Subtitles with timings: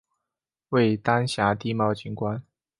[0.69, 2.41] 为丹霞地貌景观。